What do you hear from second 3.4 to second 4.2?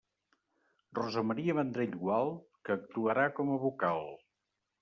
com a vocal.